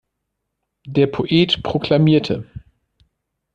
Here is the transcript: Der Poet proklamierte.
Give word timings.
Der 0.87 1.05
Poet 1.05 1.61
proklamierte. 1.61 2.49